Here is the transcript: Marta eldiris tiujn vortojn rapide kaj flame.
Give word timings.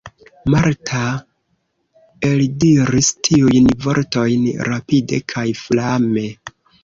Marta 0.51 1.01
eldiris 2.29 3.09
tiujn 3.27 3.69
vortojn 3.85 4.49
rapide 4.71 5.23
kaj 5.35 5.47
flame. 5.63 6.25